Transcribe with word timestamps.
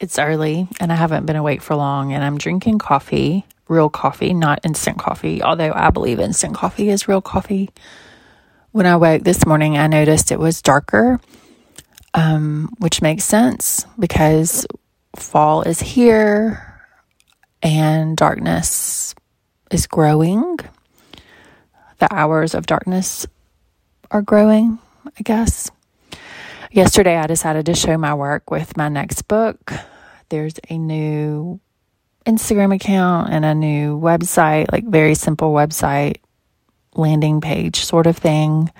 It's 0.00 0.18
early 0.18 0.68
and 0.78 0.92
I 0.92 0.94
haven't 0.94 1.26
been 1.26 1.34
awake 1.34 1.60
for 1.60 1.74
long, 1.74 2.12
and 2.12 2.22
I'm 2.22 2.38
drinking 2.38 2.78
coffee, 2.78 3.44
real 3.66 3.88
coffee, 3.90 4.32
not 4.32 4.60
instant 4.64 4.98
coffee, 4.98 5.42
although 5.42 5.72
I 5.74 5.90
believe 5.90 6.20
instant 6.20 6.54
coffee 6.54 6.88
is 6.88 7.08
real 7.08 7.20
coffee. 7.20 7.70
When 8.70 8.86
I 8.86 8.94
woke 8.96 9.24
this 9.24 9.44
morning, 9.44 9.76
I 9.76 9.88
noticed 9.88 10.30
it 10.30 10.38
was 10.38 10.62
darker, 10.62 11.18
um, 12.14 12.72
which 12.78 13.02
makes 13.02 13.24
sense 13.24 13.86
because 13.98 14.66
fall 15.16 15.62
is 15.62 15.80
here 15.80 16.80
and 17.60 18.16
darkness 18.16 19.16
is 19.72 19.88
growing. 19.88 20.58
The 21.98 22.14
hours 22.14 22.54
of 22.54 22.66
darkness 22.66 23.26
are 24.12 24.22
growing, 24.22 24.78
I 25.06 25.22
guess. 25.24 25.72
Yesterday, 26.70 27.16
I 27.16 27.26
decided 27.26 27.66
to 27.66 27.74
show 27.74 27.96
my 27.96 28.12
work 28.12 28.50
with 28.50 28.76
my 28.76 28.90
next 28.90 29.22
book. 29.22 29.72
There's 30.28 30.54
a 30.68 30.76
new 30.76 31.60
Instagram 32.26 32.74
account 32.74 33.32
and 33.32 33.42
a 33.44 33.54
new 33.54 33.98
website, 33.98 34.70
like 34.70 34.84
very 34.84 35.14
simple 35.14 35.52
website, 35.52 36.18
landing 36.94 37.40
page 37.40 37.84
sort 37.84 38.06
of 38.06 38.18
thing. 38.18 38.70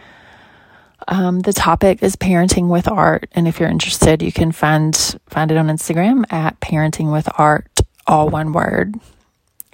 Um, 1.06 1.40
the 1.40 1.54
topic 1.54 2.02
is 2.02 2.14
parenting 2.14 2.68
with 2.68 2.88
art, 2.88 3.30
and 3.32 3.48
if 3.48 3.58
you're 3.58 3.70
interested, 3.70 4.22
you 4.22 4.32
can 4.32 4.52
find 4.52 4.94
find 5.26 5.50
it 5.50 5.56
on 5.56 5.68
Instagram 5.68 6.30
at 6.30 6.60
parenting 6.60 7.10
with 7.10 7.26
art, 7.38 7.80
all 8.06 8.28
one 8.28 8.52
word. 8.52 8.96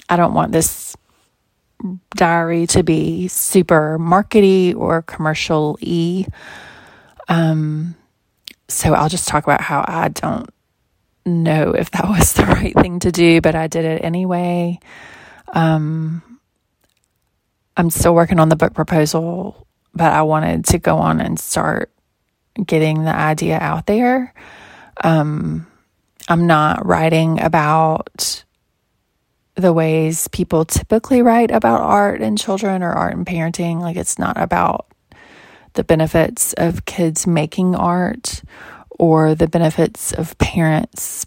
I 0.09 0.17
don't 0.17 0.35
want 0.35 0.53
this 0.53 0.97
diary 2.15 2.69
to 2.69 2.85
be 2.85 3.27
super 3.27 3.99
markety 3.99 4.73
or 4.77 5.03
commercial 5.03 5.77
y. 5.83 6.27
Um, 7.27 7.97
so 8.69 8.95
I'll 8.95 9.09
just 9.09 9.29
talk 9.29 9.45
about 9.45 9.61
how 9.61 9.85
I 9.87 10.09
don't 10.09 10.51
know 11.27 11.73
if 11.73 11.91
that 11.93 12.05
was 12.09 12.33
the 12.33 12.45
right 12.45 12.75
thing 12.75 13.01
to 13.01 13.13
do, 13.13 13.41
but 13.41 13.55
I 13.55 13.67
did 13.67 13.85
it 13.85 14.05
anyway. 14.05 14.79
Um, 15.53 16.23
I'm 17.77 17.91
still 17.91 18.15
working 18.15 18.41
on 18.41 18.49
the 18.49 18.57
book 18.57 18.75
proposal, 18.75 19.67
but 19.95 20.13
I 20.13 20.23
wanted 20.23 20.65
to 20.67 20.79
go 20.79 20.99
on 20.99 21.21
and 21.21 21.39
start 21.39 21.91
getting 22.65 23.05
the 23.05 23.15
idea 23.15 23.59
out 23.59 23.87
there. 23.87 24.33
Um, 25.03 25.67
I'm 26.29 26.47
not 26.47 26.87
writing 26.87 27.41
about 27.41 28.45
the 29.57 29.73
ways 29.73 30.29
people 30.29 30.65
typically 30.65 31.23
write 31.23 31.51
about 31.51 31.81
art 31.81 32.21
and 32.21 32.39
children 32.39 32.83
or 32.83 32.93
art 32.93 33.15
and 33.15 33.27
parenting. 33.27 33.81
Like, 33.81 33.97
it's 33.97 34.19
not 34.19 34.41
about 34.41 34.87
the 35.75 35.85
benefits 35.85 36.53
of 36.55 36.85
kids 36.85 37.27
making 37.27 37.75
art 37.75 38.43
or 38.91 39.35
the 39.35 39.49
benefits 39.49 40.13
of 40.13 40.37
parents 40.39 41.25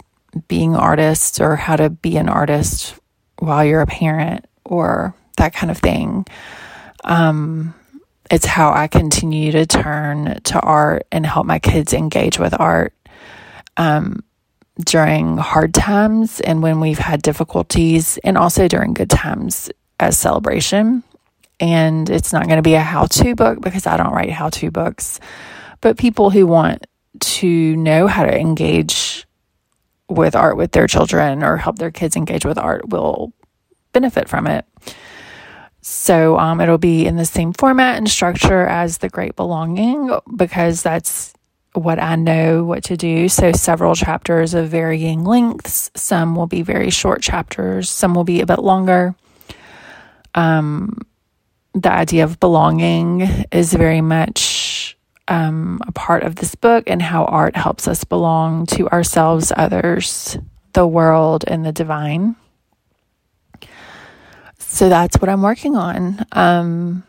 being 0.48 0.76
artists 0.76 1.40
or 1.40 1.56
how 1.56 1.76
to 1.76 1.90
be 1.90 2.18
an 2.18 2.30
artist 2.30 2.96
while 3.40 3.64
you're 3.64 3.82
a 3.82 3.88
parent 3.88 4.46
or 4.66 5.14
that 5.38 5.54
kind 5.54 5.72
of 5.72 5.78
thing. 5.78 6.26
Um, 7.04 7.74
it's 8.30 8.46
how 8.46 8.74
I 8.74 8.88
continue 8.88 9.52
to 9.54 9.66
turn 9.66 10.40
to 10.46 10.60
art 10.60 11.08
and 11.12 11.26
help 11.26 11.46
my 11.46 11.60
kids 11.60 11.94
engage 11.94 12.40
with 12.40 12.60
art 12.60 12.94
um, 13.78 14.24
during 14.86 15.38
hard 15.38 15.74
times 15.74 16.42
and 16.42 16.62
when 16.62 16.80
we've 16.80 16.98
had 16.98 17.22
difficulties, 17.22 18.18
and 18.24 18.38
also 18.38 18.68
during 18.68 18.94
good 18.94 19.10
times 19.10 19.72
as 20.00 20.18
celebration. 20.18 21.04
And 21.60 22.10
it's 22.10 22.34
not 22.34 22.46
going 22.46 22.58
to 22.58 22.62
be 22.62 22.76
a 22.76 22.82
how 22.82 23.06
to 23.08 23.36
book 23.36 23.62
because 23.62 23.88
I 23.88 23.98
don't 23.98 24.14
write 24.14 24.32
how 24.32 24.50
to 24.50 24.70
books, 24.70 25.20
but 25.82 25.98
people 25.98 26.30
who 26.30 26.46
want 26.46 26.86
to 27.20 27.76
know 27.76 28.08
how 28.08 28.24
to 28.24 28.38
engage 28.40 29.26
with 30.10 30.36
art 30.36 30.56
with 30.56 30.72
their 30.72 30.88
children 30.88 31.44
or 31.44 31.58
help 31.58 31.80
their 31.80 31.92
kids 31.92 32.16
engage 32.16 32.46
with 32.46 32.58
art 32.58 32.90
will 32.90 33.34
benefit 33.92 34.30
from 34.30 34.48
it. 34.48 34.66
So 35.82 36.38
um, 36.38 36.60
it'll 36.62 36.78
be 36.78 37.06
in 37.06 37.16
the 37.16 37.26
same 37.26 37.54
format 37.54 37.98
and 37.98 38.10
structure 38.10 38.68
as 38.68 38.98
The 38.98 39.10
Great 39.10 39.36
Belonging 39.36 40.12
because 40.36 40.84
that's 40.84 41.34
what 41.74 42.00
I 42.00 42.16
know 42.16 42.64
what 42.64 42.84
to 42.86 42.98
do. 42.98 43.30
So 43.30 43.52
several 43.52 43.96
chapters 43.96 44.54
of 44.54 44.70
varying 44.70 45.24
lengths. 45.24 45.92
Some 45.96 46.36
will 46.36 46.48
be 46.48 46.62
very 46.62 46.90
short 46.90 47.22
chapters, 47.22 47.90
some 47.90 48.14
will 48.16 48.24
be 48.24 48.42
a 48.42 48.46
bit 48.46 48.60
longer. 48.60 49.16
Um, 50.36 51.00
the 51.82 51.92
idea 51.92 52.24
of 52.24 52.40
belonging 52.40 53.22
is 53.52 53.74
very 53.74 54.02
much 54.02 54.98
um, 55.28 55.80
a 55.88 55.92
part 55.92 56.24
of 56.24 56.36
this 56.36 56.56
book 56.56 56.86
and 56.88 57.02
how 57.02 57.26
art 57.26 57.56
helps 57.56 57.88
us 57.88 58.04
belong 58.04 58.66
to 58.68 58.90
ourselves, 58.90 59.52
others, 59.56 60.38
the 60.74 60.88
world, 60.88 61.44
and 61.48 61.66
the 61.66 61.72
divine. 61.72 62.36
So 64.60 64.90
that's 64.90 65.18
what 65.18 65.30
I'm 65.30 65.42
working 65.42 65.76
on. 65.76 66.26
Um, 66.32 67.04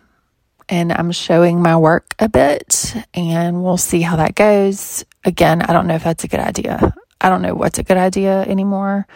and 0.69 0.93
I'm 0.93 1.13
showing 1.13 1.63
my 1.63 1.77
work 1.77 2.15
a 2.19 2.29
bit, 2.29 2.95
and 3.15 3.63
we'll 3.63 3.79
see 3.79 4.03
how 4.03 4.17
that 4.17 4.35
goes. 4.35 5.05
Again, 5.25 5.63
I 5.63 5.73
don't 5.73 5.87
know 5.87 5.95
if 5.95 6.05
that's 6.05 6.25
a 6.25 6.29
good 6.29 6.41
idea. 6.41 6.95
I 7.21 7.29
don't 7.31 7.43
know 7.43 7.55
what's 7.55 7.79
a 7.79 7.83
good 7.83 7.97
idea 7.97 8.43
anymore. 8.43 9.07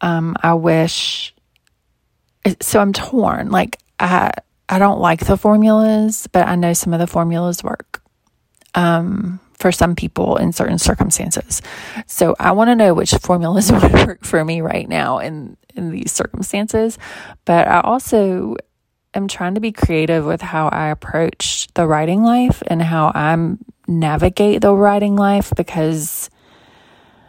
Um, 0.00 0.36
I 0.40 0.54
wish. 0.54 1.34
So 2.60 2.80
I'm 2.80 2.92
torn. 2.92 3.50
Like 3.50 3.78
I, 3.98 4.30
I 4.68 4.78
don't 4.78 5.00
like 5.00 5.26
the 5.26 5.36
formulas, 5.36 6.28
but 6.32 6.46
I 6.46 6.54
know 6.56 6.72
some 6.72 6.92
of 6.92 7.00
the 7.00 7.06
formulas 7.06 7.62
work. 7.62 8.02
Um, 8.74 9.40
for 9.58 9.72
some 9.72 9.96
people 9.96 10.36
in 10.36 10.52
certain 10.52 10.78
circumstances. 10.78 11.62
So 12.06 12.36
I 12.38 12.52
want 12.52 12.68
to 12.68 12.76
know 12.76 12.94
which 12.94 13.12
formulas 13.14 13.72
would 13.72 13.92
work 13.92 14.24
for 14.24 14.44
me 14.44 14.60
right 14.60 14.88
now 14.88 15.18
in 15.18 15.56
in 15.74 15.90
these 15.90 16.12
circumstances. 16.12 16.98
But 17.44 17.68
I 17.68 17.80
also 17.80 18.56
am 19.14 19.28
trying 19.28 19.54
to 19.54 19.60
be 19.60 19.72
creative 19.72 20.24
with 20.24 20.40
how 20.40 20.68
I 20.68 20.88
approach 20.88 21.68
the 21.74 21.86
writing 21.86 22.22
life 22.22 22.62
and 22.66 22.82
how 22.82 23.12
I 23.14 23.36
navigate 23.86 24.60
the 24.60 24.74
writing 24.74 25.16
life 25.16 25.52
because 25.56 26.30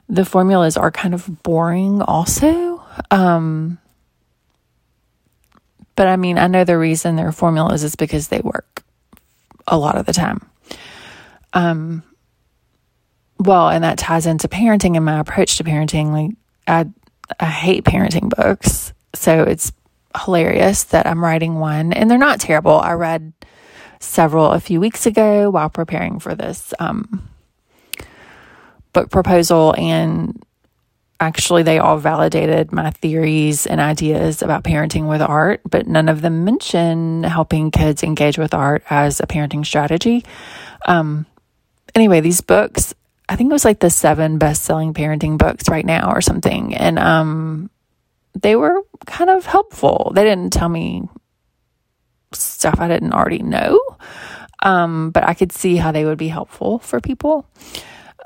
the 0.07 0.25
formulas 0.25 0.77
are 0.77 0.91
kind 0.91 1.13
of 1.13 1.43
boring 1.43 2.01
also. 2.01 2.83
Um, 3.11 3.77
but 5.99 6.07
I 6.07 6.15
mean, 6.15 6.37
I 6.37 6.47
know 6.47 6.63
the 6.63 6.77
reason 6.77 7.17
they're 7.17 7.33
formulas 7.33 7.83
is 7.83 7.97
because 7.97 8.29
they 8.29 8.39
work 8.39 8.83
a 9.67 9.77
lot 9.77 9.97
of 9.97 10.05
the 10.05 10.13
time. 10.13 10.49
Um, 11.51 12.03
well, 13.37 13.67
and 13.67 13.83
that 13.83 13.97
ties 13.97 14.25
into 14.25 14.47
parenting 14.47 14.95
and 14.95 15.03
my 15.03 15.19
approach 15.19 15.57
to 15.57 15.65
parenting. 15.65 16.13
Like, 16.13 16.37
I, 16.65 16.89
I 17.37 17.47
hate 17.47 17.83
parenting 17.83 18.29
books. 18.29 18.93
So 19.13 19.43
it's 19.43 19.73
hilarious 20.23 20.85
that 20.85 21.05
I'm 21.05 21.21
writing 21.21 21.55
one, 21.55 21.91
and 21.91 22.09
they're 22.09 22.17
not 22.17 22.39
terrible. 22.39 22.79
I 22.79 22.93
read 22.93 23.33
several 23.99 24.51
a 24.51 24.61
few 24.61 24.79
weeks 24.79 25.05
ago 25.05 25.49
while 25.49 25.69
preparing 25.69 26.19
for 26.19 26.33
this 26.33 26.73
um, 26.79 27.27
book 28.93 29.09
proposal, 29.09 29.75
and 29.77 30.41
actually, 31.19 31.63
they 31.63 31.79
all 31.79 31.97
validated 31.97 32.71
my 32.71 32.91
theories 32.91 33.65
and 33.65 33.81
ideas 33.81 34.41
about 34.41 34.63
parenting 34.63 35.09
with 35.09 35.21
art, 35.21 35.61
but 35.69 35.87
none 35.87 36.09
of 36.09 36.21
them 36.21 36.45
mention 36.45 37.23
helping 37.23 37.71
kids 37.71 38.03
engage 38.03 38.37
with 38.37 38.53
art 38.53 38.83
as 38.89 39.19
a 39.19 39.27
parenting 39.27 39.65
strategy. 39.65 40.23
Um, 40.85 41.25
anyway, 41.93 42.21
these 42.21 42.41
books, 42.41 42.93
I 43.27 43.35
think 43.35 43.49
it 43.49 43.53
was 43.53 43.65
like 43.65 43.79
the 43.79 43.89
seven 43.89 44.37
best 44.37 44.63
selling 44.63 44.93
parenting 44.93 45.37
books 45.37 45.69
right 45.69 45.85
now 45.85 46.11
or 46.11 46.21
something. 46.21 46.75
And 46.75 46.97
um, 46.97 47.69
they 48.33 48.55
were 48.55 48.81
kind 49.05 49.29
of 49.29 49.45
helpful. 49.45 50.11
They 50.15 50.23
didn't 50.23 50.53
tell 50.53 50.69
me 50.69 51.03
stuff 52.33 52.79
I 52.79 52.87
didn't 52.87 53.13
already 53.13 53.43
know, 53.43 53.79
um, 54.61 55.11
but 55.11 55.23
I 55.23 55.33
could 55.33 55.51
see 55.51 55.75
how 55.75 55.91
they 55.91 56.05
would 56.05 56.17
be 56.17 56.27
helpful 56.27 56.79
for 56.79 57.01
people. 57.01 57.45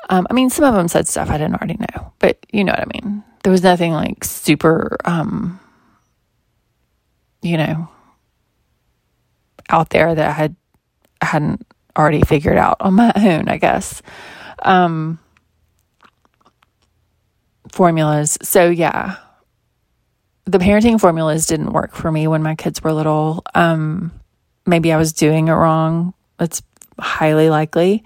Um, 0.09 0.27
I 0.29 0.33
mean, 0.33 0.49
some 0.49 0.65
of 0.65 0.73
them 0.73 0.87
said 0.87 1.07
stuff 1.07 1.29
I 1.29 1.37
didn't 1.37 1.55
already 1.55 1.77
know, 1.79 2.13
but 2.19 2.45
you 2.51 2.63
know 2.63 2.71
what 2.73 2.81
I 2.81 2.85
mean. 2.93 3.23
There 3.43 3.51
was 3.51 3.63
nothing 3.63 3.93
like 3.93 4.23
super, 4.23 4.97
um, 5.05 5.59
you 7.41 7.57
know, 7.57 7.89
out 9.69 9.89
there 9.89 10.13
that 10.13 10.29
I 10.29 10.31
had 10.31 10.55
I 11.21 11.25
hadn't 11.25 11.65
already 11.97 12.21
figured 12.21 12.57
out 12.57 12.77
on 12.79 12.95
my 12.95 13.11
own. 13.15 13.47
I 13.47 13.57
guess. 13.57 14.01
Um, 14.61 15.19
formulas. 17.71 18.37
So 18.41 18.69
yeah, 18.69 19.17
the 20.45 20.59
parenting 20.59 20.99
formulas 20.99 21.47
didn't 21.47 21.73
work 21.73 21.95
for 21.95 22.11
me 22.11 22.27
when 22.27 22.43
my 22.43 22.55
kids 22.55 22.83
were 22.83 22.93
little. 22.93 23.43
Um, 23.55 24.11
maybe 24.65 24.91
I 24.91 24.97
was 24.97 25.13
doing 25.13 25.47
it 25.47 25.53
wrong. 25.53 26.13
That's 26.37 26.61
highly 26.99 27.49
likely. 27.49 28.03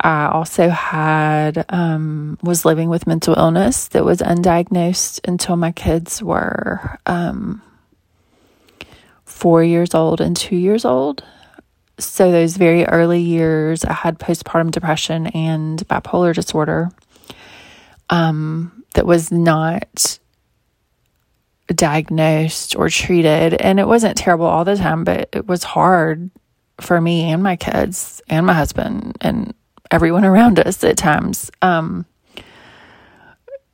I 0.00 0.28
also 0.28 0.68
had 0.70 1.66
um, 1.70 2.38
was 2.42 2.64
living 2.64 2.88
with 2.90 3.06
mental 3.06 3.34
illness 3.36 3.88
that 3.88 4.04
was 4.04 4.20
undiagnosed 4.20 5.26
until 5.28 5.56
my 5.56 5.72
kids 5.72 6.22
were 6.22 6.98
um, 7.06 7.62
four 9.26 9.64
years 9.64 9.94
old 9.94 10.20
and 10.20 10.36
two 10.36 10.56
years 10.56 10.84
old. 10.84 11.24
So 11.98 12.32
those 12.32 12.56
very 12.56 12.84
early 12.86 13.20
years, 13.20 13.84
I 13.84 13.92
had 13.92 14.18
postpartum 14.18 14.70
depression 14.72 15.28
and 15.28 15.86
bipolar 15.88 16.34
disorder. 16.34 16.90
um, 18.10 18.84
that 18.94 19.06
was 19.06 19.30
not 19.30 20.18
diagnosed 21.68 22.76
or 22.76 22.88
treated. 22.88 23.54
And 23.54 23.80
it 23.80 23.86
wasn't 23.86 24.16
terrible 24.16 24.46
all 24.46 24.64
the 24.64 24.76
time, 24.76 25.04
but 25.04 25.28
it 25.32 25.46
was 25.46 25.64
hard 25.64 26.30
for 26.80 27.00
me 27.00 27.30
and 27.30 27.42
my 27.42 27.56
kids 27.56 28.22
and 28.28 28.46
my 28.46 28.54
husband 28.54 29.18
and 29.20 29.54
everyone 29.90 30.24
around 30.24 30.58
us 30.58 30.82
at 30.84 30.96
times. 30.96 31.50
Um, 31.62 32.06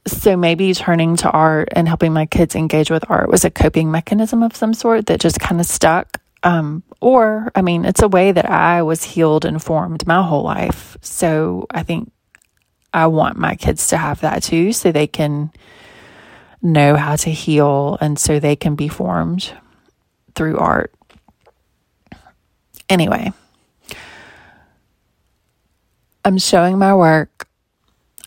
so 0.06 0.36
maybe 0.36 0.74
turning 0.74 1.16
to 1.16 1.30
art 1.30 1.68
and 1.72 1.88
helping 1.88 2.12
my 2.12 2.26
kids 2.26 2.54
engage 2.54 2.90
with 2.90 3.10
art 3.10 3.30
was 3.30 3.44
a 3.44 3.50
coping 3.50 3.90
mechanism 3.90 4.42
of 4.42 4.54
some 4.54 4.74
sort 4.74 5.06
that 5.06 5.20
just 5.20 5.40
kind 5.40 5.60
of 5.60 5.66
stuck. 5.66 6.20
Um, 6.42 6.82
or, 7.00 7.50
I 7.54 7.62
mean, 7.62 7.86
it's 7.86 8.02
a 8.02 8.08
way 8.08 8.30
that 8.32 8.50
I 8.50 8.82
was 8.82 9.02
healed 9.02 9.46
and 9.46 9.62
formed 9.62 10.06
my 10.06 10.22
whole 10.22 10.42
life. 10.42 10.98
So 11.00 11.66
I 11.70 11.82
think 11.82 12.12
I 12.92 13.06
want 13.06 13.38
my 13.38 13.54
kids 13.54 13.88
to 13.88 13.96
have 13.96 14.20
that 14.20 14.42
too, 14.42 14.72
so 14.72 14.92
they 14.92 15.06
can 15.06 15.50
know 16.60 16.96
how 16.96 17.16
to 17.16 17.30
heal 17.30 17.96
and 18.00 18.18
so 18.18 18.38
they 18.38 18.56
can 18.56 18.74
be 18.74 18.88
formed 18.88 19.52
through 20.34 20.58
art. 20.58 20.94
Anyway, 22.88 23.32
I'm 26.24 26.38
showing 26.38 26.78
my 26.78 26.94
work. 26.94 27.46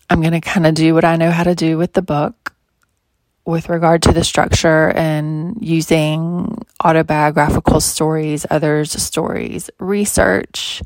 I'm 0.08 0.20
going 0.20 0.32
to 0.32 0.40
kind 0.40 0.66
of 0.66 0.74
do 0.74 0.94
what 0.94 1.04
I 1.04 1.16
know 1.16 1.30
how 1.30 1.42
to 1.44 1.54
do 1.54 1.76
with 1.76 1.92
the 1.94 2.02
book 2.02 2.54
with 3.44 3.68
regard 3.68 4.02
to 4.02 4.12
the 4.12 4.22
structure 4.22 4.90
and 4.90 5.56
using 5.60 6.64
autobiographical 6.84 7.80
stories, 7.80 8.46
others' 8.50 8.92
stories, 9.02 9.70
research, 9.80 10.82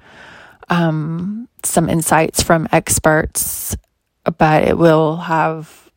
um, 0.70 1.48
some 1.64 1.88
insights 1.88 2.42
from 2.42 2.68
experts, 2.72 3.76
but 4.38 4.62
it 4.62 4.78
will 4.78 5.16
have 5.16 5.90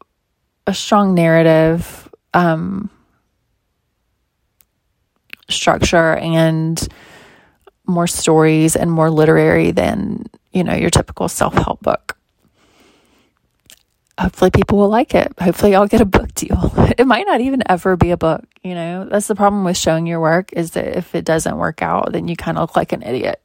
a 0.68 0.74
strong 0.74 1.14
narrative 1.14 2.10
um, 2.34 2.90
structure 5.50 6.16
and 6.16 6.88
more 7.86 8.08
stories 8.08 8.76
and 8.76 8.92
more 8.92 9.12
literary 9.12 9.72
than 9.72 10.26
you 10.56 10.64
know 10.64 10.74
your 10.74 10.90
typical 10.90 11.28
self-help 11.28 11.82
book. 11.82 12.18
Hopefully 14.20 14.50
people 14.50 14.78
will 14.78 14.90
like 14.90 15.14
it. 15.14 15.34
Hopefully 15.40 15.76
i'll 15.76 15.88
get 15.88 16.02
a 16.02 16.06
book 16.06 16.34
deal. 16.34 16.74
It 16.98 17.06
might 17.06 17.28
not 17.28 17.42
even 17.42 17.62
ever 17.68 17.98
be 17.98 18.12
a 18.12 18.18
book 18.18 18.46
you 18.66 18.74
know? 18.74 19.06
That's 19.06 19.28
the 19.28 19.36
problem 19.36 19.64
with 19.64 19.78
showing 19.78 20.08
your 20.08 20.20
work 20.20 20.52
is 20.54 20.72
that 20.72 20.98
if 20.98 21.14
it 21.14 21.24
doesn't 21.24 21.58
work 21.58 21.82
out 21.82 22.12
then 22.12 22.28
you 22.28 22.36
kind 22.36 22.58
of 22.58 22.64
look 22.64 22.76
like 22.76 22.92
an 22.94 23.04
idiot 23.04 23.40